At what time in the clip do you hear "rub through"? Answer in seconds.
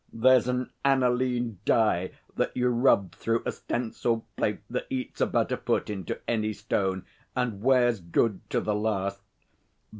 2.69-3.43